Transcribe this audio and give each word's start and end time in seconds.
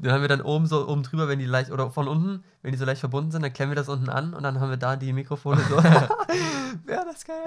Den 0.00 0.12
haben 0.12 0.20
wir 0.20 0.28
dann 0.28 0.40
oben 0.40 0.66
so 0.66 0.88
oben 0.88 1.02
drüber, 1.02 1.28
wenn 1.28 1.38
die 1.38 1.46
leicht, 1.46 1.70
oder 1.70 1.90
von 1.90 2.08
unten, 2.08 2.44
wenn 2.62 2.72
die 2.72 2.78
so 2.78 2.84
leicht 2.84 3.00
verbunden 3.00 3.30
sind, 3.30 3.42
dann 3.42 3.52
klemmen 3.52 3.72
wir 3.72 3.76
das 3.76 3.88
unten 3.88 4.08
an 4.08 4.34
und 4.34 4.42
dann 4.42 4.60
haben 4.60 4.70
wir 4.70 4.76
da 4.76 4.96
die 4.96 5.12
Mikrofone 5.12 5.60
so. 5.68 5.76
Wäre 6.86 7.04
das 7.04 7.24
geil. 7.24 7.44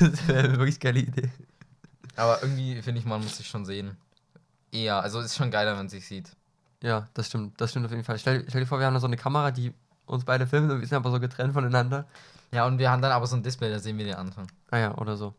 das 0.00 0.26
wäre 0.26 0.48
eine 0.48 0.58
wirklich 0.58 0.80
geile 0.80 1.00
Idee. 1.00 1.30
Aber 2.16 2.42
irgendwie 2.42 2.82
finde 2.82 3.00
ich, 3.00 3.06
man 3.06 3.22
muss 3.22 3.36
sich 3.36 3.46
schon 3.46 3.64
sehen. 3.64 3.96
Eher, 4.72 5.02
also 5.02 5.20
ist 5.20 5.36
schon 5.36 5.50
geiler, 5.50 5.72
wenn 5.72 5.78
man 5.78 5.88
sich 5.88 6.06
sieht. 6.06 6.34
Ja, 6.82 7.08
das 7.14 7.28
stimmt, 7.28 7.60
das 7.60 7.70
stimmt 7.70 7.86
auf 7.86 7.92
jeden 7.92 8.04
Fall. 8.04 8.18
Stell, 8.18 8.44
stell 8.48 8.62
dir 8.62 8.66
vor, 8.66 8.78
wir 8.78 8.86
haben 8.86 8.94
da 8.94 9.00
so 9.00 9.06
eine 9.06 9.16
Kamera, 9.16 9.50
die 9.50 9.72
uns 10.06 10.24
beide 10.24 10.46
filmt 10.46 10.70
und 10.70 10.80
wir 10.80 10.86
sind 10.86 10.96
aber 10.96 11.10
so 11.10 11.20
getrennt 11.20 11.52
voneinander. 11.52 12.06
Ja, 12.52 12.66
und 12.66 12.78
wir 12.78 12.90
haben 12.90 13.02
dann 13.02 13.12
aber 13.12 13.26
so 13.26 13.36
ein 13.36 13.42
Display, 13.42 13.70
da 13.70 13.78
sehen 13.78 13.98
wir 13.98 14.04
den 14.04 14.14
Anfang. 14.14 14.50
Ah 14.70 14.78
ja, 14.78 14.94
oder 14.96 15.16
so. 15.16 15.34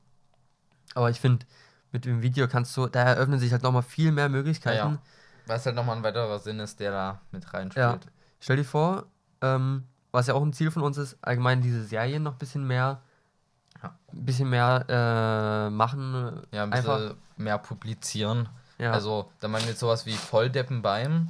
Aber 0.93 1.09
ich 1.09 1.19
finde, 1.19 1.45
mit 1.91 2.05
dem 2.05 2.21
Video 2.21 2.47
kannst 2.47 2.75
du, 2.77 2.87
da 2.87 3.01
eröffnen 3.01 3.39
sich 3.39 3.51
halt 3.51 3.63
nochmal 3.63 3.83
viel 3.83 4.11
mehr 4.11 4.29
Möglichkeiten. 4.29 4.77
Ja, 4.77 4.91
ja. 4.93 5.01
Was 5.47 5.65
halt 5.65 5.75
nochmal 5.75 5.97
ein 5.97 6.03
weiterer 6.03 6.39
Sinn 6.39 6.59
ist, 6.59 6.79
der 6.79 6.91
da 6.91 7.21
mit 7.31 7.53
reinspielt. 7.53 7.85
Ja. 8.05 8.11
Stell 8.39 8.57
dir 8.57 8.63
vor, 8.65 9.05
ähm, 9.41 9.83
was 10.11 10.27
ja 10.27 10.33
auch 10.33 10.41
ein 10.43 10.53
Ziel 10.53 10.71
von 10.71 10.83
uns 10.83 10.97
ist, 10.97 11.17
allgemein 11.21 11.61
diese 11.61 11.83
Serien 11.83 12.23
noch 12.23 12.33
ein 12.33 12.37
bisschen 12.37 12.65
mehr, 12.67 13.01
Ja. 13.81 13.95
ein 14.13 14.25
bisschen 14.25 14.49
mehr 14.49 14.85
äh, 14.87 15.69
machen. 15.69 16.41
Ja, 16.51 16.63
ein 16.63 16.73
einfach. 16.73 16.97
bisschen 16.99 17.17
mehr 17.37 17.57
publizieren. 17.57 18.49
Ja. 18.77 18.91
Also, 18.91 19.31
da 19.39 19.47
meinen 19.47 19.63
wir 19.63 19.69
jetzt 19.71 19.79
sowas 19.79 20.05
wie 20.05 20.13
Volldeppen 20.13 20.81
beim. 20.81 21.29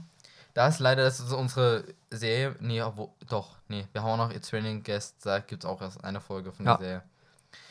Da 0.53 0.67
ist 0.67 0.79
leider, 0.79 1.03
das 1.03 1.19
ist 1.19 1.31
unsere 1.33 1.83
Serie. 2.09 2.55
Nee, 2.59 2.83
wo, 2.95 3.13
doch, 3.29 3.57
nee. 3.67 3.87
Wir 3.93 4.01
haben 4.03 4.09
auch 4.19 4.27
noch 4.29 4.33
It's 4.35 4.49
Training 4.49 4.83
Guest. 4.83 5.25
Da 5.25 5.39
gibt 5.39 5.63
es 5.63 5.69
auch 5.69 5.81
erst 5.81 6.03
eine 6.03 6.19
Folge 6.19 6.51
von 6.51 6.65
Ja. 6.65 6.77
der 6.77 6.85
Serie. 6.87 7.03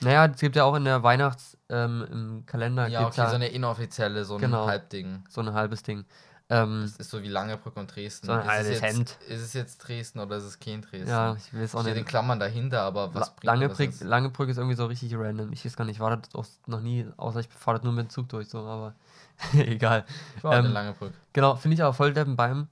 naja, 0.00 0.26
es 0.26 0.40
gibt 0.40 0.56
ja 0.56 0.64
auch 0.64 0.74
in 0.76 0.84
der 0.84 1.02
Weihnachts, 1.02 1.56
ähm, 1.68 2.06
im 2.10 2.46
Kalender 2.46 2.86
Ja, 2.88 3.06
okay, 3.06 3.26
so 3.28 3.34
eine 3.34 3.48
inoffizielle, 3.48 4.24
so 4.24 4.36
ein 4.36 4.40
Genau. 4.40 4.66
Halbding. 4.66 5.24
so 5.28 5.40
ein 5.40 5.52
halbes 5.52 5.82
Ding. 5.82 6.04
Ähm, 6.48 6.82
Das 6.82 6.96
ist 6.96 7.10
so 7.10 7.22
wie 7.22 7.28
Langebrück 7.28 7.76
und 7.76 7.94
Dresden. 7.94 8.26
So 8.28 8.32
ein 8.32 8.40
ist, 8.60 8.68
es 8.68 8.80
jetzt, 8.80 8.82
Hemd. 8.82 9.18
ist 9.28 9.40
es 9.42 9.52
jetzt 9.52 9.78
Dresden 9.78 10.20
oder 10.20 10.36
ist 10.36 10.44
es 10.44 10.60
kein 10.60 10.80
Dresden? 10.82 11.08
ja, 11.08 11.34
ich 11.34 11.52
weiß 11.52 11.74
auch 11.74 11.80
Steht 11.80 11.92
in 11.94 11.98
nicht. 11.98 12.08
Klammern 12.08 12.38
dahinter, 12.38 12.82
aber 12.82 13.12
was 13.14 13.28
La 13.28 13.32
bringt 13.34 13.44
Langebrück, 13.44 13.90
das? 13.90 14.00
Langebrück 14.02 14.48
ist 14.48 14.56
irgendwie 14.58 14.76
so 14.76 14.86
richtig 14.86 15.14
random. 15.16 15.52
Ich 15.52 15.64
weiß 15.64 15.76
gar 15.76 15.84
nicht, 15.84 15.96
ich 15.96 16.00
war 16.00 16.16
da 16.16 16.22
auch 16.38 16.46
noch 16.66 16.80
nie, 16.80 17.04
außer 17.16 17.40
ich 17.40 17.48
fahre 17.48 17.78
das 17.78 17.84
nur 17.84 17.92
mit 17.92 18.06
dem 18.06 18.10
Zug 18.10 18.28
durch, 18.28 18.48
so, 18.48 18.58
aber 18.60 18.94
egal. 19.54 20.04
Ich 20.36 20.44
war 20.44 20.56
ähm, 20.58 20.66
in 20.66 20.72
Langebrück. 20.72 21.12
Genau, 21.32 21.56
finde 21.56 21.74
ich 21.74 21.82
aber 21.82 21.92
voll 21.94 22.12
deppen 22.14 22.36
beim. 22.36 22.68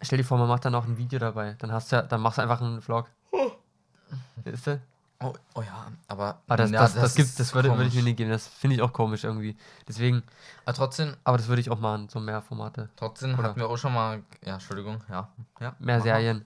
Stell 0.00 0.18
dir 0.18 0.24
vor, 0.24 0.38
man 0.38 0.48
macht 0.48 0.64
dann 0.64 0.72
noch 0.72 0.86
ein 0.86 0.96
Video 0.98 1.18
dabei. 1.18 1.54
Dann 1.58 1.72
hast 1.72 1.92
du 1.92 1.96
ja, 1.96 2.02
dann 2.02 2.20
machst 2.20 2.38
du 2.38 2.42
einfach 2.42 2.60
einen 2.62 2.80
Vlog. 2.80 3.10
Ist 4.44 4.66
du? 4.66 4.80
Oh, 5.20 5.32
oh 5.54 5.62
ja, 5.62 5.90
aber. 6.08 6.42
Aber 6.46 6.56
das, 6.56 6.70
ja, 6.70 6.80
das, 6.80 6.94
das, 6.94 7.14
gibt, 7.14 7.28
ist 7.28 7.40
das 7.40 7.54
würde, 7.54 7.70
würde 7.70 7.86
ich 7.86 7.94
mir 7.94 8.02
nicht 8.02 8.18
geben. 8.18 8.30
Das 8.30 8.46
finde 8.46 8.76
ich 8.76 8.82
auch 8.82 8.92
komisch 8.92 9.24
irgendwie. 9.24 9.56
Deswegen, 9.88 10.22
Aber 10.64 10.74
trotzdem, 10.74 11.16
aber 11.24 11.38
das 11.38 11.48
würde 11.48 11.60
ich 11.60 11.70
auch 11.70 11.78
machen, 11.78 12.08
so 12.08 12.20
mehr 12.20 12.42
Formate. 12.42 12.90
trotzdem 12.96 13.34
Oder? 13.34 13.44
hatten 13.44 13.60
wir 13.60 13.68
auch 13.68 13.78
schon 13.78 13.94
mal. 13.94 14.22
Ja, 14.44 14.54
Entschuldigung, 14.54 15.02
ja. 15.08 15.30
ja 15.60 15.74
Mehr. 15.78 16.00
Serien. 16.02 16.44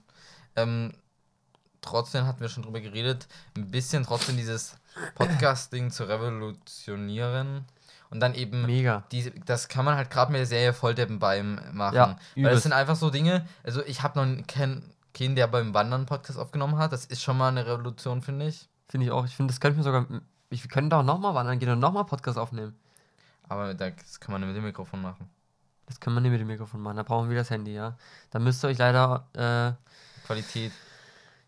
Ähm, 0.55 0.93
trotzdem 1.81 2.25
hatten 2.25 2.39
wir 2.39 2.49
schon 2.49 2.63
drüber 2.63 2.79
geredet, 2.79 3.27
ein 3.57 3.69
bisschen 3.69 4.03
trotzdem 4.03 4.37
dieses 4.37 4.75
Podcasting 5.15 5.91
zu 5.91 6.05
revolutionieren. 6.05 7.65
Und 8.09 8.19
dann 8.19 8.35
eben, 8.35 8.65
Mega. 8.65 9.05
die, 9.11 9.31
das 9.45 9.69
kann 9.69 9.85
man 9.85 9.95
halt 9.95 10.09
gerade 10.09 10.33
mit 10.33 10.39
der 10.39 10.45
Serie 10.45 10.73
Volldeppen 10.73 11.19
beim 11.19 11.61
machen. 11.71 11.95
Ja, 11.95 12.07
Weil 12.35 12.43
übelst. 12.43 12.63
sind 12.63 12.73
einfach 12.73 12.97
so 12.97 13.09
Dinge, 13.09 13.47
also 13.63 13.83
ich 13.85 14.03
habe 14.03 14.19
noch 14.19 14.47
keinen, 14.47 14.83
keinen, 15.13 15.35
der 15.35 15.47
beim 15.47 15.73
Wandern 15.73 16.05
Podcast 16.05 16.39
aufgenommen 16.39 16.77
hat. 16.77 16.91
Das 16.91 17.05
ist 17.05 17.21
schon 17.21 17.37
mal 17.37 17.49
eine 17.49 17.65
Revolution, 17.65 18.21
finde 18.21 18.47
ich. 18.47 18.69
Finde 18.87 19.05
ich 19.05 19.11
auch. 19.11 19.25
Ich 19.25 19.35
finde, 19.35 19.53
das 19.53 19.59
könnte 19.59 19.77
mir 19.77 19.83
sogar. 19.83 20.05
Ich, 20.49 20.63
wir 20.63 20.69
können 20.69 20.89
da 20.89 20.99
auch 20.99 21.03
nochmal 21.03 21.33
wandern 21.33 21.59
gehen 21.59 21.69
und 21.69 21.79
nochmal 21.79 22.05
Podcast 22.05 22.37
aufnehmen. 22.37 22.75
Aber 23.47 23.73
das 23.73 24.19
kann 24.19 24.31
man 24.31 24.45
mit 24.45 24.55
dem 24.55 24.63
Mikrofon 24.63 25.01
machen. 25.01 25.29
Das 25.85 25.99
können 25.99 26.15
wir 26.15 26.21
nicht 26.21 26.31
mit 26.31 26.39
dem 26.39 26.47
Mikrofon 26.47 26.81
machen. 26.81 26.97
Da 26.97 27.03
brauchen 27.03 27.29
wir 27.29 27.35
das 27.35 27.49
Handy, 27.49 27.73
ja. 27.73 27.97
Da 28.29 28.39
müsst 28.39 28.63
ihr 28.63 28.69
euch 28.69 28.77
leider. 28.77 29.27
Äh, 29.33 30.25
Qualität. 30.25 30.71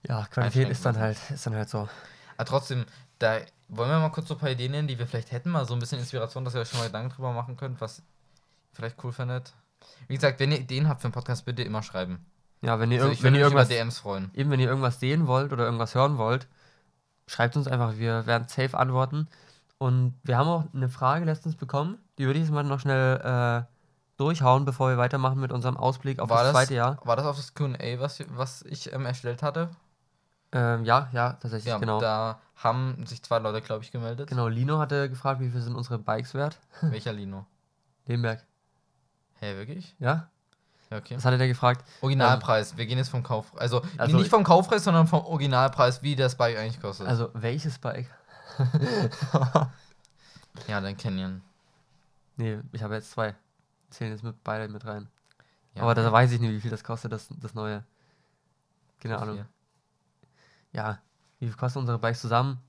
ja, 0.07 0.25
Qualität 0.25 0.69
ist 0.69 0.85
dann 0.85 0.97
halt, 0.97 1.17
ist 1.29 1.45
dann 1.45 1.55
halt 1.55 1.69
so. 1.69 1.87
Aber 2.35 2.45
trotzdem, 2.45 2.85
da 3.19 3.39
wollen 3.69 3.89
wir 3.89 3.99
mal 3.99 4.09
kurz 4.09 4.27
so 4.27 4.33
ein 4.33 4.39
paar 4.39 4.49
Ideen 4.49 4.71
nennen, 4.71 4.87
die 4.87 4.99
wir 4.99 5.07
vielleicht 5.07 5.31
hätten, 5.31 5.49
mal 5.49 5.65
so 5.65 5.73
ein 5.73 5.79
bisschen 5.79 5.99
Inspiration, 5.99 6.43
dass 6.43 6.55
ihr 6.55 6.61
euch 6.61 6.69
schon 6.69 6.79
mal 6.79 6.87
Gedanken 6.87 7.09
drüber 7.15 7.31
machen 7.31 7.55
könnt, 7.55 7.79
was 7.79 7.99
ihr 7.99 8.05
vielleicht 8.73 9.01
cool 9.03 9.13
findet. 9.13 9.53
Wie 10.07 10.15
gesagt, 10.15 10.39
wenn 10.39 10.51
ihr 10.51 10.59
Ideen 10.59 10.89
habt 10.89 11.01
für 11.01 11.05
einen 11.05 11.13
Podcast, 11.13 11.45
bitte 11.45 11.63
immer 11.63 11.83
schreiben. 11.83 12.25
Ja, 12.63 12.79
wenn 12.79 12.91
ihr, 12.91 13.03
Also 13.03 13.21
wenn 13.23 13.35
ihr 13.35 13.41
irgendwas. 13.41 13.67
DMs 13.67 13.99
freuen. 13.99 14.31
eben 14.33 14.49
wenn 14.49 14.59
ihr 14.59 14.67
irgendwas 14.69 14.99
sehen 14.99 15.27
wollt 15.27 15.51
oder 15.51 15.65
irgendwas 15.65 15.95
hören 15.95 16.17
wollt, 16.17 16.47
schreibt 17.27 17.57
uns 17.57 17.67
einfach, 17.67 17.97
wir 17.97 18.25
werden 18.25 18.47
safe 18.47 18.77
antworten. 18.77 19.27
Und 19.77 20.15
wir 20.23 20.37
haben 20.37 20.47
auch 20.47 20.63
eine 20.73 20.87
Frage 20.87 21.25
letztens 21.25 21.55
bekommen, 21.57 21.97
die 22.17 22.25
würde 22.25 22.39
ich 22.39 22.45
jetzt 22.45 22.53
mal 22.53 22.63
noch 22.63 22.79
schnell 22.79 23.19
äh, 23.19 23.63
durchhauen, 24.17 24.63
bevor 24.63 24.89
wir 24.89 24.97
weitermachen 24.97 25.39
mit 25.41 25.51
unserem 25.51 25.75
Ausblick 25.75 26.19
auf 26.19 26.29
War 26.29 26.43
das 26.43 26.53
zweite 26.53 26.75
Jahr. 26.75 26.99
War 27.03 27.17
das 27.17 27.25
auf 27.25 27.35
das 27.35 27.53
QA, 27.53 27.99
was, 27.99 28.23
was 28.29 28.61
ich 28.61 28.93
ähm, 28.93 29.05
erstellt 29.05 29.43
hatte? 29.43 29.69
Ähm, 30.53 30.85
ja, 30.85 31.09
ja, 31.11 31.33
tatsächlich, 31.33 31.65
Ja, 31.73 31.79
genau. 31.79 31.99
da 31.99 32.39
haben 32.55 33.05
sich 33.07 33.23
zwei 33.23 33.39
Leute, 33.39 33.61
glaube 33.61 33.83
ich, 33.83 33.91
gemeldet. 33.91 34.29
Genau, 34.29 34.47
Lino 34.47 34.77
hatte 34.79 35.09
gefragt, 35.09 35.41
wie 35.41 35.49
viel 35.49 35.61
sind 35.61 35.75
unsere 35.75 35.97
Bikes 35.99 36.33
wert? 36.33 36.59
Welcher 36.81 37.11
Lino? 37.11 37.45
Lemberg. 38.05 38.45
Hä, 39.39 39.55
wirklich? 39.57 39.95
Ja? 39.99 40.29
Ja, 40.93 40.99
okay. 40.99 41.15
Was 41.17 41.25
hatte 41.25 41.37
der 41.39 41.47
gefragt? 41.47 41.83
Originalpreis. 42.01 42.77
Wir 42.77 42.85
gehen 42.85 42.99
jetzt 42.99 43.09
vom 43.09 43.23
Kaufpreis. 43.23 43.59
Also, 43.61 43.81
Also- 43.97 44.15
nicht 44.17 44.29
vom 44.29 44.43
Kaufpreis, 44.43 44.83
sondern 44.83 45.07
vom 45.07 45.25
Originalpreis, 45.25 46.03
wie 46.03 46.15
das 46.15 46.35
Bike 46.35 46.55
eigentlich 46.57 46.79
kostet. 46.79 47.07
Also, 47.07 47.31
welches 47.33 47.79
Bike? 47.79 48.07
ja, 50.67 50.79
dann 50.81 50.95
Canyon. 50.97 51.41
nee, 52.37 52.59
ich 52.71 52.83
habe 52.83 52.93
jetzt 52.95 53.11
zwei. 53.11 53.33
Zählen 53.89 54.11
jetzt 54.11 54.23
mit 54.23 54.43
beide 54.43 54.71
mit 54.71 54.85
rein. 54.85 55.07
Ja, 55.75 55.81
Aber 55.83 55.95
da 55.95 56.11
weiß 56.11 56.31
ich 56.31 56.39
nicht, 56.39 56.51
wie 56.51 56.61
viel 56.61 56.69
das 56.71 56.83
kostet, 56.83 57.11
das, 57.11 57.27
das 57.41 57.53
neue. 57.55 57.83
Keine 58.99 59.17
Ahnung. 59.17 59.35
vier. 59.35 59.45
Ja, 60.73 60.99
wie 61.39 61.47
viel 61.47 61.55
kosten 61.55 61.79
unsere 61.79 61.97
Bikes 61.99 62.21
zusammen? 62.21 62.59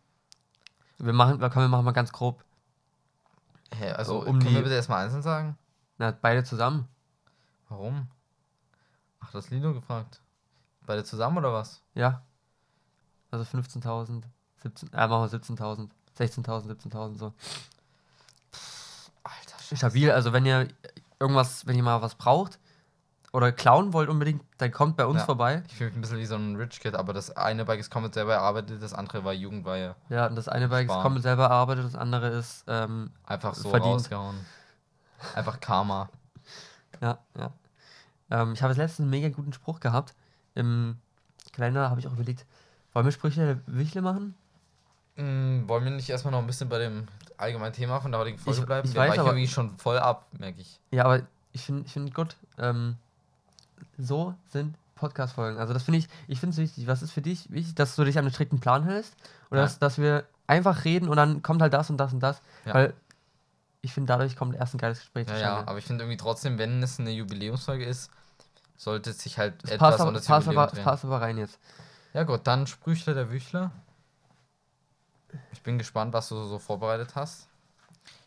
Wir 0.99 1.13
machen, 1.13 1.39
komm, 1.39 1.63
wir 1.63 1.69
machen 1.69 1.85
mal 1.85 1.93
ganz 1.93 2.13
grob. 2.13 2.43
Hä, 3.75 3.91
also, 3.93 4.21
So 4.23 4.27
um 4.27 4.39
können 4.39 4.49
die- 4.51 4.55
wir 4.55 4.63
bitte 4.63 4.75
erstmal 4.77 5.05
einzeln 5.05 5.23
sagen? 5.23 5.59
Na, 5.99 6.11
beide 6.13 6.45
zusammen. 6.45 6.89
Warum? 7.69 8.09
Ach, 9.21 9.31
das 9.33 9.51
Lino 9.51 9.73
gefragt. 9.73 10.21
Beide 10.87 11.05
zusammen 11.05 11.39
oder 11.39 11.53
was? 11.53 11.81
Ja. 11.95 12.23
Also 13.31 13.45
15.000, 13.45 14.23
17, 14.63 14.93
äh, 14.93 15.09
machen 15.09 15.31
wir 15.33 15.39
17.000, 15.41 15.89
16.000, 16.19 16.67
17.000 16.91 17.19
so. 17.19 17.33
Alter, 19.23 19.59
Scheiße. 19.59 19.77
Stabil, 19.77 20.11
also 20.11 20.33
wenn 20.33 20.45
ihr 20.47 20.69
irgendwas, 21.19 21.67
wenn 21.67 21.77
ihr 21.77 21.83
mal 21.83 22.03
was 22.03 22.15
braucht 22.15 22.59
oder 23.33 23.51
klauen 23.51 23.93
wollt 23.93 24.09
unbedingt, 24.09 24.45
dann 24.59 24.71
kommt 24.71 24.97
bei 24.97 25.07
uns 25.07 25.21
Ja. 25.21 25.25
vorbei. 25.25 25.63
Ich 25.69 25.75
fühle 25.77 25.91
mich 25.91 25.99
ein 25.99 26.01
bisschen 26.03 26.19
wie 26.19 26.27
so 26.27 26.37
ein 26.37 26.55
Rich 26.57 26.81
Kid, 26.81 26.95
aber 26.95 27.13
das 27.13 27.37
eine 27.37 27.65
Bike 27.65 27.81
ist 27.81 27.91
komplett 27.91 28.15
selber 28.15 28.35
erarbeitet, 28.35 28.83
das 28.83 28.93
andere 28.95 29.25
war 29.25 29.33
Jugendweihe. 29.33 29.97
Ja, 30.11 30.27
und 30.27 30.37
das 30.37 30.49
eine 30.49 30.69
Bike 30.69 30.87
ist 30.87 30.93
Sparen. 30.93 31.03
komplett 31.03 31.23
selber 31.25 31.45
erarbeitet, 31.45 31.85
das 31.87 31.97
andere 31.97 32.29
ist, 32.29 32.65
ähm, 32.69 33.11
Einfach 33.25 33.55
so 33.55 33.71
Verdient. 33.71 33.95
rausgehauen. 33.95 34.37
Einfach 35.35 35.59
Karma. 35.59 36.11
Ja, 37.05 37.19
ja. 37.39 37.53
Ähm, 38.31 38.53
ich 38.55 38.63
habe 38.63 38.73
jetzt 38.73 38.79
letztens 38.79 39.01
einen 39.05 39.11
mega 39.11 39.29
guten 39.29 39.53
Spruch 39.53 39.81
gehabt. 39.81 40.15
Im 40.55 40.97
Kalender 41.53 41.91
habe 41.91 42.01
ich 42.01 42.07
auch 42.09 42.13
überlegt, 42.13 42.47
wollen 42.93 43.05
wir 43.05 43.13
Sprüche 43.13 43.45
der 43.45 43.61
Wichtle 43.79 44.03
machen? 44.03 44.35
Mm, 45.17 45.69
wollen 45.69 45.85
wir 45.85 45.91
nicht 45.91 46.09
erstmal 46.11 46.33
noch 46.33 46.41
ein 46.41 46.47
bisschen 46.47 46.69
bei 46.69 46.79
dem 46.79 47.07
allgemeinen 47.37 47.73
Thema 47.73 48.01
von 48.01 48.11
der 48.11 48.21
heutigen 48.21 48.39
Folge 48.39 48.61
Ich- 48.61 48.67
bleiben? 48.67 48.89
ich 48.89 48.95
weiß, 48.95 49.19
aber- 49.19 49.31
irgendwie 49.31 49.49
schon 49.49 49.77
voll 49.79 49.99
ab, 49.99 50.27
merke 50.39 50.61
ich. 50.61 50.81
Ja, 50.91 51.05
aber 51.05 51.23
ich 51.53 51.63
finde 51.65 51.85
ich 51.87 51.93
find 51.93 52.15
gut. 52.15 52.37
Ähm, 52.59 52.97
so 53.99 54.35
sind 54.49 54.77
Podcast-Folgen. 54.95 55.59
Also 55.59 55.73
das 55.75 55.83
finde 55.83 55.99
ich, 55.99 56.09
ich 56.29 56.41
finde 56.41 56.53
es 56.55 56.59
wichtig. 56.59 56.87
Was 56.87 57.03
ist 57.03 57.11
für 57.13 57.21
dich 57.23 57.51
wichtig, 57.51 57.75
dass 57.75 57.95
du 57.97 58.05
dich 58.05 58.17
an 58.19 58.25
einen 58.25 58.33
strikten 58.33 58.61
Plan 58.61 58.85
hältst? 58.85 59.15
Oder 59.51 59.61
Ja. 59.61 59.65
dass, 59.67 59.79
dass 59.79 59.99
wir 59.99 60.25
einfach 60.47 60.85
reden 60.85 61.09
und 61.09 61.17
dann 61.17 61.43
kommt 61.43 61.61
halt 61.63 61.73
das 61.75 61.91
und 61.91 61.97
das 61.99 62.13
und 62.13 62.21
das? 62.21 62.41
Ja. 62.65 62.75
Weil 62.75 62.95
ich 63.85 63.93
finde, 63.93 64.09
dadurch 64.09 64.35
kommt 64.35 64.57
erst 64.57 64.75
ein 64.75 64.79
geiles 64.79 65.01
Gespräch 65.01 65.29
Ja, 65.29 65.39
ja, 65.39 65.59
aber 65.67 65.79
ich 65.79 65.85
finde 65.85 66.05
irgendwie 66.05 66.17
trotzdem, 66.17 66.59
wenn 66.59 66.83
es 66.83 66.99
eine 66.99 67.11
Jubiläumsfolge 67.11 67.85
ist, 67.85 68.11
sollte 68.77 69.11
es 69.11 69.19
sich 69.19 69.39
halt 69.39 69.63
es 69.63 69.73
etwas 69.73 69.97
passt, 69.97 70.09
um 70.09 70.15
das 70.15 70.27
passt, 70.27 70.49
aber, 70.49 70.67
drehen. 70.67 70.85
passt 70.85 71.05
aber 71.05 71.21
rein 71.21 71.37
jetzt. 71.37 71.59
Ja 72.15 72.23
gut, 72.23 72.41
dann 72.45 72.67
Sprüchler 72.67 73.13
der 73.15 73.31
Wüchler. 73.31 73.73
Ich 75.53 75.63
bin 75.63 75.79
gespannt, 75.79 76.15
was 76.15 76.31
du 76.31 76.43
so 76.45 76.59
vorbereitet 76.59 77.15
hast. 77.15 77.49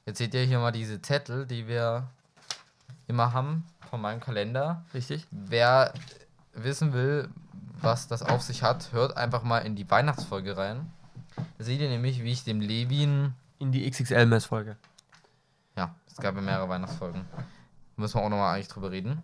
Jetzt 0.05 0.19
seht 0.19 0.33
ihr 0.33 0.43
hier 0.43 0.59
mal 0.59 0.71
diese 0.71 1.01
Zettel, 1.01 1.47
die 1.47 1.67
wir 1.67 2.07
immer 3.07 3.33
haben 3.33 3.65
von 3.89 3.99
meinem 3.99 4.19
Kalender. 4.19 4.85
Richtig? 4.93 5.25
Wer 5.31 5.93
wissen 6.53 6.93
will, 6.93 7.29
was 7.81 8.07
das 8.07 8.21
auf 8.21 8.41
sich 8.41 8.61
hat, 8.61 8.91
hört 8.91 9.17
einfach 9.17 9.43
mal 9.43 9.59
in 9.59 9.75
die 9.75 9.89
Weihnachtsfolge 9.89 10.55
rein. 10.55 10.91
Da 11.57 11.63
seht 11.63 11.81
ihr 11.81 11.89
nämlich, 11.89 12.23
wie 12.23 12.31
ich 12.31 12.43
dem 12.43 12.61
Levin. 12.61 13.33
In 13.59 13.71
die 13.71 13.89
XXL-Mess-Folge. 13.89 14.77
Ja, 15.77 15.95
es 16.07 16.17
gab 16.17 16.35
ja 16.35 16.41
mehrere 16.41 16.67
Weihnachtsfolgen. 16.67 17.25
Müssen 17.95 18.15
wir 18.15 18.23
auch 18.23 18.29
nochmal 18.29 18.55
eigentlich 18.55 18.67
drüber 18.67 18.91
reden. 18.91 19.23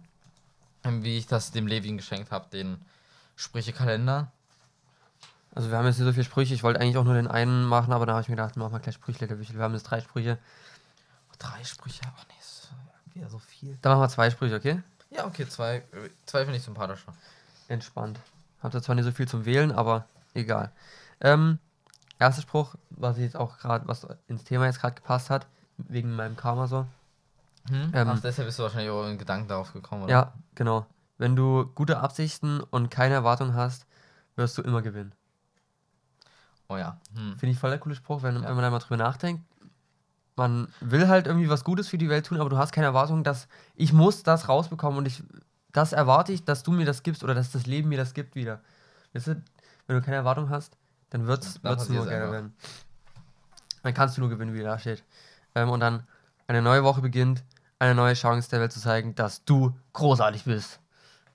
Ähm, 0.83 1.03
Wie 1.03 1.17
ich 1.17 1.27
das 1.27 1.51
dem 1.51 1.67
Levin 1.67 1.97
geschenkt 1.97 2.31
habe, 2.31 2.49
den 2.49 2.77
Sprüchekalender. 3.35 4.31
Also 5.55 5.69
wir 5.69 5.77
haben 5.77 5.85
jetzt 5.85 5.97
nicht 5.97 6.05
so 6.05 6.11
viele 6.13 6.23
Sprüche. 6.23 6.53
Ich 6.53 6.63
wollte 6.63 6.79
eigentlich 6.79 6.97
auch 6.97 7.03
nur 7.03 7.13
den 7.13 7.27
einen 7.27 7.63
machen, 7.65 7.93
aber 7.93 8.05
da 8.05 8.13
habe 8.13 8.21
ich 8.21 8.29
mir 8.29 8.35
gedacht, 8.35 8.55
machen 8.57 8.71
wir 8.73 8.79
gleich 8.79 8.95
Sprüche. 8.95 9.27
Wir 9.29 9.63
haben 9.63 9.73
jetzt 9.73 9.83
drei 9.83 10.01
Sprüche. 10.01 10.37
Drei 11.39 11.63
Sprüche, 11.63 12.01
oh 12.07 12.21
nee. 12.29 12.35
ist- 12.39 12.71
wieder 13.13 13.29
so 13.29 13.37
viel. 13.39 13.77
Dann 13.81 13.91
machen 13.93 14.01
wir 14.01 14.09
zwei 14.09 14.29
Sprüche, 14.31 14.55
okay? 14.55 14.81
Ja, 15.11 15.25
okay, 15.25 15.47
zwei, 15.47 15.77
äh, 15.77 16.09
zwei 16.25 16.43
finde 16.45 16.57
ich 16.57 16.63
sympathischer. 16.63 17.13
Entspannt. 17.67 18.19
Habt 18.61 18.73
ihr 18.73 18.81
zwar 18.81 18.95
nicht 18.95 19.05
so 19.05 19.11
viel 19.11 19.27
zum 19.27 19.45
Wählen, 19.45 19.71
aber 19.71 20.05
egal. 20.33 20.71
Ähm, 21.21 21.59
erster 22.17 22.41
Spruch, 22.41 22.75
was 22.89 23.17
ich 23.17 23.23
jetzt 23.23 23.35
auch 23.35 23.57
gerade, 23.59 23.87
was 23.87 24.07
ins 24.27 24.43
Thema 24.43 24.65
jetzt 24.65 24.79
gerade 24.79 24.95
gepasst 24.95 25.29
hat, 25.29 25.45
wegen 25.77 26.15
meinem 26.15 26.35
Karma 26.35 26.67
so. 26.67 26.85
Hm? 27.69 27.91
Ähm, 27.93 28.07
Ach, 28.09 28.19
deshalb 28.19 28.47
bist 28.47 28.59
du 28.59 28.63
wahrscheinlich 28.63 28.89
auch 28.91 29.07
in 29.07 29.17
Gedanken 29.17 29.47
darauf 29.47 29.71
gekommen, 29.73 30.03
oder? 30.03 30.11
Ja, 30.11 30.33
genau. 30.55 30.85
Wenn 31.17 31.35
du 31.35 31.65
gute 31.75 31.99
Absichten 31.99 32.59
und 32.59 32.89
keine 32.91 33.13
Erwartung 33.13 33.53
hast, 33.53 33.85
wirst 34.35 34.57
du 34.57 34.61
immer 34.61 34.81
gewinnen. 34.81 35.13
Oh 36.67 36.77
ja. 36.77 36.97
Hm. 37.15 37.37
Finde 37.37 37.51
ich 37.53 37.59
voll 37.59 37.69
der 37.69 37.79
coole 37.79 37.95
Spruch, 37.95 38.23
wenn, 38.23 38.35
Ja. 38.35 38.43
wenn 38.43 38.55
man 38.55 38.63
da 38.63 38.69
mal 38.69 38.79
drüber 38.79 38.97
nachdenkt. 38.97 39.43
Man 40.35 40.67
will 40.81 41.07
halt 41.07 41.27
irgendwie 41.27 41.49
was 41.49 41.63
Gutes 41.63 41.87
für 41.87 41.97
die 41.99 42.09
Welt 42.09 42.25
tun, 42.25 42.39
aber 42.39 42.49
du 42.49 42.57
hast 42.57 42.71
keine 42.71 42.87
Erwartung, 42.87 43.23
dass 43.23 43.47
ich 43.75 43.93
muss 43.93 44.23
das 44.23 44.49
rausbekommen 44.49 44.97
und 44.97 45.05
ich 45.05 45.23
das 45.71 45.91
erwarte 45.93 46.31
ich, 46.31 46.43
dass 46.43 46.63
du 46.63 46.71
mir 46.71 46.85
das 46.85 47.01
gibst 47.03 47.23
oder 47.23 47.33
dass 47.33 47.51
das 47.51 47.65
Leben 47.65 47.89
mir 47.89 47.97
das 47.97 48.13
gibt 48.13 48.35
wieder. 48.35 48.61
Weißt 49.13 49.27
du, 49.27 49.41
wenn 49.87 49.95
du 49.95 50.01
keine 50.01 50.17
Erwartung 50.17 50.49
hast, 50.49 50.77
dann 51.09 51.27
wird's, 51.27 51.59
Dann 51.61 51.71
wird's 51.71 51.89
nur 51.89 52.07
einfach. 52.07 52.31
werden. 52.31 52.53
Dann 53.83 53.93
kannst 53.93 54.17
du 54.17 54.21
nur 54.21 54.29
gewinnen, 54.29 54.53
wie 54.53 54.61
da 54.63 54.77
steht. 54.79 55.03
Ähm, 55.55 55.69
und 55.69 55.79
dann 55.79 56.07
eine 56.47 56.61
neue 56.61 56.83
Woche 56.83 57.01
beginnt, 57.01 57.43
eine 57.79 57.95
neue 57.95 58.13
Chance 58.13 58.49
der 58.49 58.59
Welt 58.59 58.71
zu 58.71 58.79
zeigen, 58.79 59.15
dass 59.15 59.43
du 59.45 59.73
großartig 59.93 60.43
bist. 60.45 60.79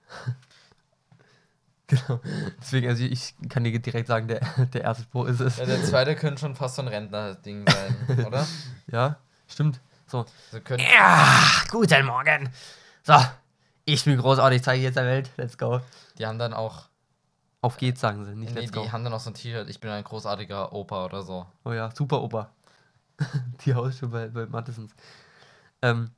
genau. 1.86 2.20
Deswegen, 2.60 2.88
also 2.88 3.04
ich 3.04 3.34
kann 3.48 3.64
dir 3.64 3.78
direkt 3.78 4.08
sagen, 4.08 4.28
der, 4.28 4.40
der 4.72 4.82
erste 4.82 5.04
Spruch 5.04 5.26
ist 5.26 5.40
es. 5.40 5.56
Ja, 5.58 5.66
der 5.66 5.82
zweite 5.82 6.16
könnte 6.16 6.40
schon 6.40 6.54
fast 6.54 6.76
so 6.76 6.82
ein 6.82 6.88
Rentner-Ding 6.88 7.64
sein, 7.68 8.24
oder? 8.26 8.46
Ja, 8.86 9.16
stimmt. 9.46 9.80
So. 10.06 10.24
Also 10.52 10.64
können, 10.64 10.84
Ja, 10.94 11.42
guten 11.70 12.06
Morgen. 12.06 12.48
So, 13.02 13.14
ich 13.84 14.04
bin 14.04 14.18
großartig, 14.18 14.62
zeige 14.62 14.82
jetzt 14.82 14.96
der 14.96 15.04
Welt. 15.04 15.30
Let's 15.36 15.56
go. 15.58 15.80
die 16.18 16.26
haben 16.26 16.38
dann 16.38 16.54
auch, 16.54 16.84
Auf 17.60 17.76
geht's, 17.76 18.00
sagen 18.00 18.24
sie, 18.24 18.34
nicht 18.34 18.54
nee, 18.54 18.60
let's 18.60 18.72
die 18.72 18.78
go. 18.78 18.92
haben 18.92 19.04
dann 19.04 19.12
auch 19.12 19.20
so 19.20 19.30
ein 19.30 19.34
T-Shirt, 19.34 19.68
ich 19.68 19.80
bin 19.80 19.90
ein 19.90 20.04
großartiger 20.04 20.72
Opa 20.72 21.04
oder 21.04 21.22
so. 21.22 21.46
Oh 21.64 21.72
ja, 21.72 21.90
super 21.94 22.22
Opa. 22.22 22.50
Die 23.64 23.74
Hausschuhe 23.74 24.08
bei, 24.08 24.28
bei 24.28 24.46
Mattesons. 24.46 24.94
Ähm, 25.82 26.10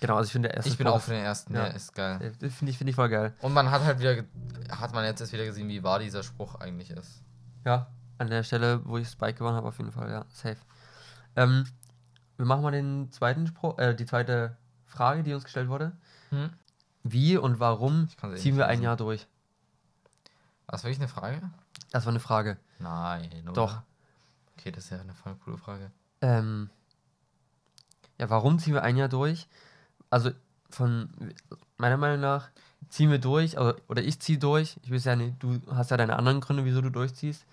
genau, 0.00 0.16
also 0.16 0.26
ich 0.26 0.32
finde 0.32 0.48
der 0.48 0.56
erste 0.56 0.70
Ich 0.70 0.78
bin 0.78 0.86
auch 0.86 1.00
für 1.00 1.12
den 1.12 1.24
ersten, 1.24 1.54
Ja. 1.54 1.66
ja, 1.66 1.72
ist 1.72 1.94
geil. 1.94 2.34
Finde 2.38 2.70
ich, 2.70 2.78
finde 2.78 2.90
ich 2.90 2.96
voll 2.96 3.08
geil. 3.08 3.34
Und 3.40 3.52
man 3.52 3.70
hat 3.70 3.82
halt 3.82 4.00
wieder, 4.00 4.24
hat 4.70 4.92
man 4.94 5.04
jetzt 5.04 5.20
erst 5.20 5.32
wieder 5.32 5.44
gesehen, 5.44 5.68
wie 5.68 5.82
wahr 5.82 5.98
dieser 5.98 6.22
Spruch 6.22 6.54
eigentlich 6.56 6.90
ist. 6.90 7.22
Ja, 7.64 7.88
an 8.18 8.28
der 8.28 8.42
Stelle, 8.42 8.80
wo 8.84 8.98
ich 8.98 9.08
Spike 9.08 9.34
gewonnen 9.38 9.56
habe, 9.56 9.68
auf 9.68 9.78
jeden 9.78 9.92
Fall, 9.92 10.10
ja, 10.10 10.24
safe. 10.30 10.58
Ähm, 11.36 11.64
wir 12.36 12.46
machen 12.46 12.62
mal 12.62 12.70
den 12.70 13.10
zweiten 13.12 13.46
Spruch, 13.46 13.78
äh, 13.78 13.94
die 13.94 14.06
zweite 14.06 14.56
Frage, 14.84 15.22
die 15.22 15.34
uns 15.34 15.44
gestellt 15.44 15.68
wurde. 15.68 15.92
Hm? 16.30 16.50
Wie 17.02 17.36
und 17.36 17.60
warum 17.60 18.08
eh 18.22 18.34
ziehen 18.34 18.56
wir 18.56 18.66
ein. 18.66 18.82
Jahr 18.82 18.96
durch? 18.96 19.26
War 20.66 20.72
das 20.72 20.84
wirklich 20.84 20.98
eine 20.98 21.08
Frage? 21.08 21.40
Das 21.92 22.04
war 22.04 22.10
eine 22.10 22.20
Frage. 22.20 22.58
Nein, 22.78 23.30
oder? 23.44 23.52
Doch. 23.52 23.82
Okay, 24.58 24.72
das 24.72 24.84
ist 24.84 24.90
ja 24.90 25.00
eine 25.00 25.14
voll 25.14 25.36
coole 25.36 25.56
Frage. 25.58 25.90
Ähm, 26.20 26.70
ja, 28.18 28.30
warum 28.30 28.58
ziehen 28.58 28.74
wir 28.74 28.82
ein 28.82 28.96
Jahr 28.96 29.08
durch? 29.08 29.46
Also 30.10 30.30
von 30.70 31.08
meiner 31.76 31.96
Meinung 31.96 32.20
nach 32.20 32.48
ziehen 32.88 33.10
wir 33.10 33.18
durch, 33.18 33.58
also, 33.58 33.74
oder 33.88 34.02
ich 34.02 34.20
ziehe 34.20 34.38
durch. 34.38 34.76
Ich 34.82 34.90
weiß 34.92 35.04
ja 35.04 35.16
nicht, 35.16 35.42
du 35.42 35.60
hast 35.70 35.90
ja 35.90 35.96
deine 35.96 36.16
anderen 36.16 36.40
Gründe, 36.40 36.64
wieso 36.64 36.80
du 36.80 36.90
durchziehst. 36.90 37.44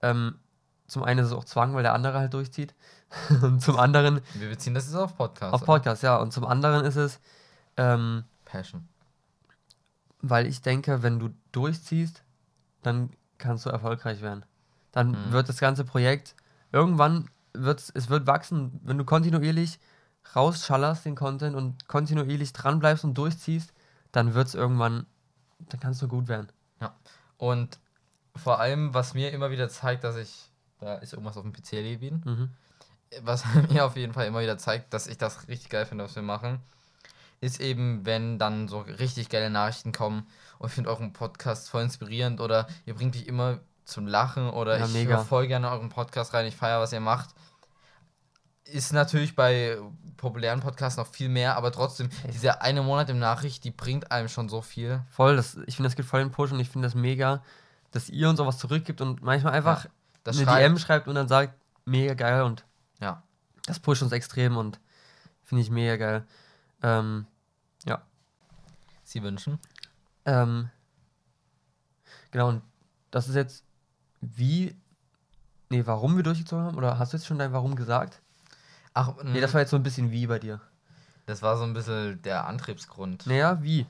Ähm, 0.00 0.36
zum 0.86 1.04
einen 1.04 1.20
ist 1.20 1.26
es 1.26 1.32
auch 1.32 1.44
Zwang, 1.44 1.74
weil 1.74 1.82
der 1.82 1.94
andere 1.94 2.18
halt 2.18 2.34
durchzieht. 2.34 2.74
Und 3.42 3.60
zum 3.60 3.78
anderen, 3.78 4.20
Wir 4.34 4.48
beziehen 4.48 4.74
das 4.74 4.86
jetzt 4.86 4.94
auf 4.96 5.16
Podcast. 5.16 5.54
auf 5.54 5.62
oder? 5.62 5.66
Podcast, 5.66 6.02
ja. 6.02 6.16
Und 6.16 6.32
zum 6.32 6.44
anderen 6.46 6.84
ist 6.84 6.96
es, 6.96 7.20
ähm, 7.76 8.24
Passion. 8.44 8.88
weil 10.20 10.46
ich 10.46 10.60
denke, 10.62 11.02
wenn 11.02 11.18
du 11.18 11.30
durchziehst, 11.52 12.22
dann 12.82 13.10
kannst 13.38 13.66
du 13.66 13.70
erfolgreich 13.70 14.20
werden. 14.22 14.44
Dann 14.92 15.10
Mhm. 15.12 15.32
wird 15.32 15.48
das 15.48 15.58
ganze 15.58 15.84
Projekt 15.84 16.34
irgendwann 16.72 17.28
wird 17.54 17.90
es 17.94 18.08
wird 18.08 18.26
wachsen, 18.26 18.80
wenn 18.82 18.98
du 18.98 19.04
kontinuierlich 19.04 19.78
rausschallerst 20.34 21.04
den 21.04 21.14
Content 21.16 21.56
und 21.56 21.88
kontinuierlich 21.88 22.52
dran 22.52 22.78
bleibst 22.78 23.04
und 23.04 23.14
durchziehst, 23.18 23.72
dann 24.12 24.34
wird 24.34 24.48
es 24.48 24.54
irgendwann, 24.54 25.06
dann 25.58 25.80
kannst 25.80 26.00
du 26.02 26.08
gut 26.08 26.28
werden. 26.28 26.48
Und 27.36 27.78
vor 28.36 28.60
allem, 28.60 28.94
was 28.94 29.14
mir 29.14 29.32
immer 29.32 29.50
wieder 29.50 29.68
zeigt, 29.68 30.04
dass 30.04 30.16
ich, 30.16 30.50
da 30.80 30.94
ist 30.96 31.12
irgendwas 31.12 31.36
auf 31.36 31.42
dem 31.42 31.52
PC 31.52 31.74
erledigt, 31.74 32.24
Mhm. 32.24 32.50
was 33.22 33.44
mir 33.70 33.84
auf 33.84 33.96
jeden 33.96 34.12
Fall 34.12 34.26
immer 34.26 34.40
wieder 34.40 34.58
zeigt, 34.58 34.94
dass 34.94 35.06
ich 35.06 35.18
das 35.18 35.48
richtig 35.48 35.68
geil 35.68 35.86
finde, 35.86 36.04
was 36.04 36.14
wir 36.14 36.22
machen, 36.22 36.60
ist 37.40 37.60
eben, 37.60 38.06
wenn 38.06 38.38
dann 38.38 38.68
so 38.68 38.80
richtig 38.80 39.28
geile 39.28 39.50
Nachrichten 39.50 39.90
kommen 39.92 40.26
und 40.58 40.68
ich 40.68 40.74
finde 40.74 40.90
euren 40.90 41.12
Podcast 41.12 41.68
voll 41.68 41.82
inspirierend 41.82 42.40
oder 42.40 42.68
ihr 42.86 42.94
bringt 42.94 43.14
mich 43.16 43.26
immer 43.26 43.58
zum 43.84 44.06
Lachen 44.06 44.50
oder 44.50 44.78
Ja, 44.78 44.86
ich 44.86 44.92
mega. 44.92 45.16
höre 45.16 45.24
voll 45.24 45.46
gerne 45.46 45.70
euren 45.70 45.88
Podcast 45.88 46.32
rein, 46.34 46.46
ich 46.46 46.56
feiere, 46.56 46.80
was 46.80 46.92
ihr 46.92 47.00
macht. 47.00 47.30
Ist 48.64 48.92
natürlich 48.92 49.34
bei 49.34 49.78
populären 50.16 50.60
Podcasts 50.60 50.96
noch 50.96 51.08
viel 51.08 51.28
mehr, 51.28 51.56
aber 51.56 51.72
trotzdem, 51.72 52.08
dieser 52.32 52.62
eine 52.62 52.82
Monat 52.82 53.10
im 53.10 53.18
Nachricht, 53.18 53.64
die 53.64 53.70
bringt 53.72 54.10
einem 54.12 54.28
schon 54.28 54.48
so 54.48 54.62
viel. 54.62 55.02
Voll, 55.10 55.36
das, 55.36 55.56
ich 55.66 55.76
finde, 55.76 55.88
das 55.88 55.96
gibt 55.96 56.08
voll 56.08 56.20
den 56.22 56.30
Push 56.30 56.52
und 56.52 56.60
ich 56.60 56.68
finde 56.70 56.86
das 56.86 56.94
mega, 56.94 57.42
dass 57.90 58.08
ihr 58.08 58.28
uns 58.28 58.38
auch 58.40 58.46
was 58.46 58.58
zurückgibt 58.58 59.00
und 59.00 59.20
manchmal 59.22 59.52
einfach 59.54 59.86
Das 60.24 60.36
eine 60.36 60.46
schreibt- 60.46 60.60
DM 60.62 60.78
schreibt 60.78 61.08
und 61.08 61.16
dann 61.16 61.28
sagt, 61.28 61.54
mega 61.84 62.14
geil 62.14 62.42
und 62.42 62.64
Ja. 63.00 63.22
das 63.66 63.80
pusht 63.80 64.02
uns 64.02 64.12
extrem 64.12 64.56
und 64.56 64.78
finde 65.42 65.62
ich 65.62 65.70
mega 65.70 65.96
geil. 65.96 66.26
Ähm, 66.82 67.26
Sie 69.04 69.22
wünschen. 69.22 69.58
Ähm, 70.24 70.70
genau, 72.30 72.48
und 72.48 72.62
das 73.10 73.28
ist 73.28 73.34
jetzt 73.34 73.62
wie. 74.22 74.74
Nee, 75.68 75.86
warum 75.86 76.16
wir 76.16 76.22
durchgezogen 76.22 76.64
haben? 76.64 76.76
Oder 76.76 76.98
hast 76.98 77.12
du 77.12 77.16
jetzt 77.16 77.26
schon 77.26 77.38
dein 77.38 77.52
Warum 77.52 77.76
gesagt? 77.76 78.20
Ach, 78.94 79.14
Nee, 79.24 79.40
das 79.40 79.52
war 79.54 79.60
jetzt 79.62 79.70
so 79.70 79.76
ein 79.76 79.82
bisschen 79.82 80.10
wie 80.10 80.26
bei 80.26 80.38
dir. 80.38 80.60
Das 81.26 81.40
war 81.42 81.56
so 81.56 81.64
ein 81.64 81.72
bisschen 81.72 82.20
der 82.22 82.46
Antriebsgrund. 82.46 83.26
Naja, 83.26 83.62
wie? 83.62 83.86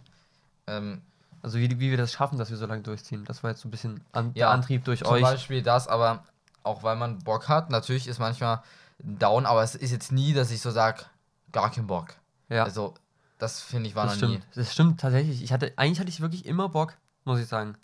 Ähm, 0.67 1.03
Also 1.43 1.59
wie, 1.59 1.69
wie 1.81 1.91
wir 1.91 1.97
das 1.97 2.13
schaffen, 2.13 2.39
dass 2.39 2.51
wir 2.51 2.57
so 2.57 2.67
lange 2.67 2.83
durchziehen. 2.83 3.25
Das 3.25 3.43
war 3.43 3.51
jetzt 3.51 3.63
so 3.63 3.69
ein 3.69 3.73
bisschen 3.73 4.01
an, 4.13 4.27
Ja, 4.29 4.47
der 4.47 4.51
Antrieb 4.51 4.85
durch 4.85 5.01
zum 5.01 5.09
euch. 5.13 5.23
Beispiel 5.23 5.63
das, 5.63 5.89
aber 5.89 6.23
auch 6.63 6.85
weil 6.85 6.95
man 6.97 7.19
Bock 7.19 7.49
hat. 7.49 7.69
Natürlich 7.71 8.07
ist 8.07 8.21
manchmal 8.21 8.63
down, 9.01 9.45
aber 9.47 9.63
es 9.65 9.75
ist 9.75 9.91
jetzt 9.91 10.13
nie, 10.13 10.35
dass 10.35 10.53
ich 10.53 10.61
so 10.61 10.71
sage, 10.71 11.03
gar 11.51 11.71
keinen 11.73 11.89
Bock. 11.89 12.15
Ja, 12.49 12.63
Also, 12.63 12.95
das 13.39 13.61
finde 13.61 13.89
ich 13.89 13.97
war 13.97 14.07
das 14.07 14.21
noch 14.21 14.29
nie. 14.29 14.37
stimmt. 14.37 14.57
Das 14.57 14.73
stimmt 14.73 15.01
tatsächlich. 15.01 15.43
Ich 15.43 15.53
hatte, 15.53 15.73
eigentlich 15.77 15.99
hatte 15.99 16.11
ich 16.11 16.21
wirklich 16.21 16.47
immer 16.47 16.69
Bock, 16.69 16.97
muss 17.25 17.41
ich 17.41 17.49
sagen. 17.49 17.75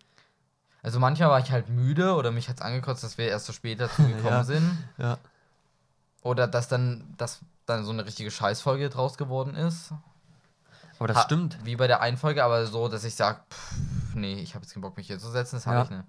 Also 0.83 1.01
manchmal 1.01 1.29
war 1.31 1.41
ich 1.41 1.51
halt 1.51 1.69
müde 1.69 2.15
oder 2.15 2.31
mich 2.31 2.49
hat 2.49 2.57
es 2.57 2.63
angekotzt, 2.63 3.03
dass 3.03 3.19
wir 3.19 3.29
erst 3.29 3.47
so 3.47 3.53
spät 3.53 3.81
dazu 3.81 4.03
gekommen 4.07 4.27
Ja. 4.27 4.45
sind. 4.45 4.79
Ja. 4.97 5.19
Oder 6.23 6.47
dass 6.47 6.69
dann, 6.69 7.15
dass 7.17 7.41
dann 7.67 7.85
so 7.85 7.91
eine 7.91 8.05
richtige 8.05 8.31
Scheißfolge 8.31 8.89
draus 8.91 9.17
geworden 9.19 9.55
ist. 9.55 9.93
Aber 10.99 11.09
das 11.09 11.19
Ha- 11.19 11.23
stimmt. 11.23 11.59
Wie 11.65 11.77
bei 11.77 11.87
der 11.87 12.01
Einfolge, 12.01 12.43
aber 12.45 12.67
so, 12.67 12.89
dass 12.89 13.05
ich 13.05 13.15
sage, 13.15 13.39
nee, 14.15 14.35
ich 14.41 14.55
habe 14.55 14.65
jetzt 14.65 14.73
keinen 14.75 14.83
Bock, 14.83 14.97
mich 14.97 15.07
hier 15.07 15.19
zu 15.19 15.31
setzen, 15.31 15.57
das 15.57 15.67
habe 15.67 15.77
Ja. 15.77 15.83
ich 15.85 15.91
nicht. 15.91 16.05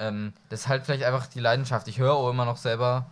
Ähm, 0.00 0.32
das 0.48 0.60
ist 0.62 0.68
halt 0.68 0.84
vielleicht 0.84 1.04
einfach 1.04 1.26
die 1.26 1.40
Leidenschaft. 1.40 1.86
Ich 1.88 1.98
höre 1.98 2.14
auch 2.14 2.28
immer 2.30 2.44
noch 2.44 2.56
selber 2.56 3.06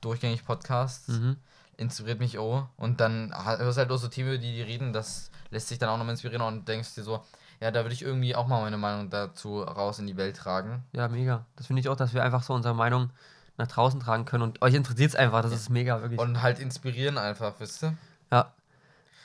durchgängig 0.00 0.44
Podcasts, 0.44 1.08
Mhm. 1.08 1.36
inspiriert 1.76 2.20
mich 2.20 2.38
auch. 2.38 2.68
Und 2.76 3.00
dann 3.00 3.34
hörst 3.58 3.78
halt 3.78 3.90
auch 3.90 3.96
so 3.96 4.08
Themen, 4.08 4.40
die, 4.40 4.52
die 4.54 4.62
reden, 4.62 4.92
das 4.92 5.30
lässt 5.50 5.68
sich 5.68 5.78
dann 5.78 5.88
auch 5.88 5.96
nochmal 5.98 6.12
inspirieren 6.12 6.42
und 6.42 6.66
denkst 6.68 6.94
dir 6.94 7.02
so, 7.02 7.22
ja, 7.64 7.70
da 7.70 7.82
würde 7.82 7.94
ich 7.94 8.02
irgendwie 8.02 8.36
auch 8.36 8.46
mal 8.46 8.60
meine 8.60 8.76
Meinung 8.76 9.08
dazu 9.08 9.62
raus 9.62 9.98
in 9.98 10.06
die 10.06 10.18
Welt 10.18 10.36
tragen. 10.36 10.84
Ja, 10.92 11.08
mega. 11.08 11.46
Das 11.56 11.66
finde 11.66 11.80
ich 11.80 11.88
auch, 11.88 11.96
dass 11.96 12.12
wir 12.12 12.22
einfach 12.22 12.42
so 12.42 12.52
unsere 12.52 12.74
Meinung 12.74 13.08
nach 13.56 13.66
draußen 13.68 14.00
tragen 14.00 14.26
können. 14.26 14.42
Und 14.42 14.60
euch 14.60 14.74
interessiert 14.74 15.08
es 15.12 15.16
einfach. 15.16 15.40
Das 15.40 15.52
ist 15.52 15.70
mega, 15.70 16.02
wirklich. 16.02 16.20
Und 16.20 16.42
halt 16.42 16.58
inspirieren 16.58 17.16
einfach, 17.16 17.54
wisst 17.60 17.82
ihr? 17.82 17.94
ja, 18.30 18.52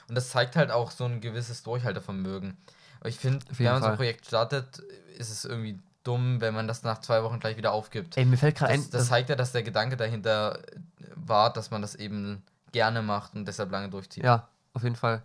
Und 0.08 0.16
das 0.16 0.30
zeigt 0.30 0.56
halt 0.56 0.72
auch 0.72 0.92
so 0.92 1.04
ein 1.04 1.20
gewisses 1.20 1.64
Durchhaltevermögen. 1.64 2.56
Ich 3.04 3.18
finde, 3.20 3.46
wenn 3.50 3.66
man 3.66 3.76
so 3.82 3.86
ein 3.88 3.90
Fall. 3.92 3.96
Projekt 3.98 4.26
startet, 4.26 4.80
ist 5.18 5.32
es 5.32 5.44
irgendwie 5.44 5.78
dumm, 6.06 6.40
wenn 6.40 6.54
man 6.54 6.66
das 6.70 6.84
nach 6.84 7.02
zwei 7.02 7.22
Wochen 7.24 7.42
gleich 7.42 7.58
wieder 7.58 7.74
aufgibt. 7.74 8.16
ey, 8.18 8.24
mir 8.24 8.38
fällt 8.38 8.56
gerade 8.56 8.74
Das, 8.74 8.86
ein. 8.86 8.92
das 8.92 9.08
zeigt 9.10 9.28
ja, 9.30 9.36
dass 9.36 9.52
der 9.52 9.64
Gedanke 9.64 9.98
dahinter 9.98 10.60
war, 11.16 11.52
dass 11.52 11.72
man 11.72 11.82
das 11.82 11.96
eben 11.96 12.42
gerne 12.72 13.02
macht 13.02 13.36
und 13.36 13.44
deshalb 13.46 13.70
lange 13.70 13.90
durchzieht. 13.90 14.24
Ja, 14.24 14.48
auf 14.74 14.84
jeden 14.84 14.96
Fall. 14.96 15.24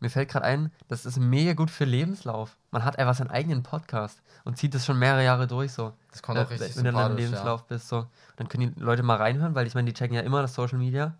Mir 0.00 0.10
fällt 0.10 0.28
gerade 0.28 0.44
ein, 0.44 0.70
das 0.86 1.06
ist 1.06 1.18
mega 1.18 1.54
gut 1.54 1.70
für 1.70 1.84
Lebenslauf. 1.84 2.56
Man 2.70 2.84
hat 2.84 2.98
einfach 2.98 3.14
seinen 3.14 3.30
eigenen 3.30 3.62
Podcast 3.62 4.22
und 4.44 4.56
zieht 4.56 4.74
das 4.74 4.86
schon 4.86 4.98
mehrere 4.98 5.24
Jahre 5.24 5.46
durch 5.46 5.72
so. 5.72 5.92
Das 6.12 6.22
kommt 6.22 6.38
Äh, 6.38 6.42
auch 6.42 6.50
richtig 6.50 6.76
wenn 6.76 6.84
du 6.84 6.92
dann 6.92 7.00
im 7.12 7.18
sympathisch, 7.18 7.24
ja. 7.24 7.30
Lebenslauf 7.30 7.66
bist 7.66 7.88
so. 7.88 8.06
Dann 8.36 8.48
können 8.48 8.74
die 8.74 8.80
Leute 8.80 9.02
mal 9.02 9.16
reinhören, 9.16 9.54
weil 9.54 9.66
ich 9.66 9.74
meine, 9.74 9.86
die 9.90 9.94
checken 9.94 10.14
ja 10.14 10.22
immer 10.22 10.40
das 10.42 10.54
Social 10.54 10.78
Media 10.78 11.14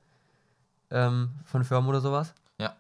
ähm, 0.91 1.31
von 1.45 1.65
Firmen 1.65 1.89
oder 1.89 2.01
sowas. 2.01 2.35
Ja. 2.59 2.77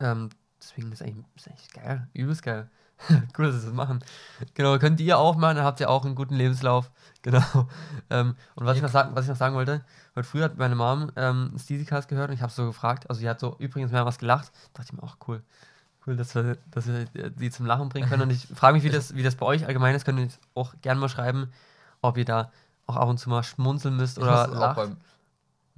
Ähm, 0.00 0.30
deswegen 0.60 0.90
ist 0.92 1.02
eigentlich, 1.02 1.24
ist 1.36 1.48
eigentlich 1.48 1.70
geil, 1.72 2.08
übelst 2.12 2.42
geil. 2.42 2.68
cool, 3.38 3.46
dass 3.46 3.60
sie 3.60 3.66
das 3.66 3.74
machen. 3.74 4.00
Genau, 4.54 4.78
könnt 4.78 5.00
ihr 5.00 5.18
auch 5.18 5.36
machen, 5.36 5.56
dann 5.56 5.64
habt 5.64 5.80
ihr 5.80 5.90
auch 5.90 6.04
einen 6.04 6.14
guten 6.14 6.34
Lebenslauf. 6.34 6.90
Genau. 7.20 7.42
Ähm, 8.10 8.36
und 8.54 8.64
was 8.64 8.76
ich, 8.76 8.82
noch 8.82 8.90
sagen, 8.90 9.10
was 9.14 9.24
ich 9.24 9.28
noch 9.28 9.36
sagen 9.36 9.56
wollte, 9.56 9.84
heute 10.14 10.26
früh 10.26 10.40
hat 10.40 10.56
meine 10.56 10.76
Mom 10.76 11.10
ähm, 11.16 11.52
Steezycast 11.58 12.08
gehört 12.08 12.30
und 12.30 12.36
ich 12.36 12.42
habe 12.42 12.52
so 12.52 12.64
gefragt, 12.66 13.10
also 13.10 13.18
sie 13.18 13.28
hat 13.28 13.40
so 13.40 13.56
übrigens 13.58 13.90
mehr 13.90 14.06
was 14.06 14.18
gelacht, 14.18 14.52
dachte 14.72 14.92
ich 14.92 14.92
mir 14.92 15.02
auch 15.02 15.16
cool. 15.26 15.42
Cool, 16.06 16.16
dass 16.16 16.36
wir, 16.36 16.58
dass 16.70 16.86
wir 16.86 17.06
die 17.06 17.50
zum 17.50 17.66
Lachen 17.66 17.88
bringen 17.88 18.08
können. 18.08 18.22
Und 18.22 18.30
ich 18.30 18.46
frage 18.46 18.74
mich, 18.74 18.84
wie 18.84 18.88
das, 18.88 19.16
wie 19.16 19.24
das 19.24 19.34
bei 19.34 19.44
euch 19.44 19.66
allgemein 19.66 19.96
ist. 19.96 20.04
Könnt 20.04 20.20
ihr 20.20 20.28
auch 20.54 20.74
gerne 20.80 21.00
mal 21.00 21.08
schreiben, 21.08 21.52
ob 22.02 22.16
ihr 22.16 22.24
da 22.24 22.52
auch 22.86 22.96
ab 22.96 23.08
und 23.08 23.18
zu 23.18 23.28
mal 23.28 23.42
schmunzeln 23.42 23.96
müsst 23.96 24.18
oder 24.18 24.46
lacht. 24.46 24.76
beim 24.76 24.96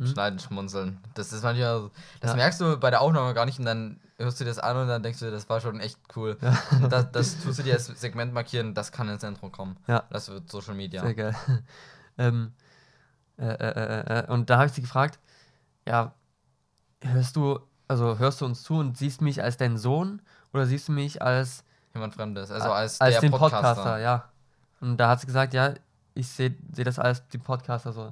Hm? 0.00 0.06
Schneiden 0.06 0.38
schmunzeln. 0.38 0.98
Das 1.14 1.32
ist 1.32 1.42
manchmal, 1.44 1.90
das 2.20 2.30
Ja. 2.30 2.36
merkst 2.36 2.60
du 2.60 2.78
bei 2.78 2.90
der 2.90 3.02
Aufnahme 3.02 3.34
gar 3.34 3.44
nicht 3.44 3.58
und 3.58 3.66
dann 3.66 4.00
hörst 4.18 4.40
du 4.40 4.44
das 4.44 4.58
an 4.58 4.76
und 4.76 4.88
dann 4.88 5.02
denkst 5.02 5.20
du, 5.20 5.30
das 5.30 5.48
war 5.48 5.60
schon 5.60 5.78
echt 5.78 5.98
cool. 6.16 6.38
Und 6.72 6.90
das, 6.90 7.12
das 7.12 7.42
tust 7.42 7.58
du 7.58 7.62
dir 7.62 7.74
als 7.74 7.86
Segment 7.86 8.32
markieren, 8.32 8.74
das 8.74 8.92
kann 8.92 9.08
ins 9.10 9.22
Intro 9.22 9.50
kommen. 9.50 9.76
Ja. 9.86 10.04
Das 10.10 10.30
wird 10.30 10.50
Social 10.50 10.74
Media. 10.74 11.02
Sehr 11.02 11.14
geil. 11.14 11.36
ähm, 12.18 12.52
äh, 13.38 13.44
äh, 13.44 13.54
äh, 13.54 14.18
äh, 14.20 14.26
und 14.32 14.48
da 14.48 14.56
habe 14.56 14.66
ich 14.66 14.72
sie 14.72 14.80
gefragt, 14.80 15.18
ja, 15.86 16.14
hörst 17.02 17.36
du, 17.36 17.60
also 17.88 18.18
hörst 18.18 18.40
du 18.40 18.46
uns 18.46 18.62
zu 18.62 18.74
und 18.74 18.96
siehst 18.96 19.20
mich 19.20 19.42
als 19.42 19.58
deinen 19.58 19.76
Sohn 19.78 20.22
oder 20.52 20.66
siehst 20.66 20.88
du 20.88 20.92
mich 20.92 21.20
als, 21.20 21.64
Jemand 21.92 22.14
Fremdes. 22.14 22.50
Also 22.50 22.70
als, 22.70 23.00
als 23.00 23.14
der 23.14 23.20
den 23.20 23.30
Podcaster. 23.32 23.74
Podcaster, 23.74 23.98
ja. 23.98 24.28
Und 24.80 24.96
da 24.96 25.08
hat 25.10 25.20
sie 25.20 25.26
gesagt, 25.26 25.52
ja, 25.54 25.74
ich 26.14 26.28
sehe 26.28 26.54
seh 26.72 26.84
das 26.84 26.98
als 26.98 27.26
den 27.28 27.40
Podcaster 27.40 27.92
so. 27.92 28.08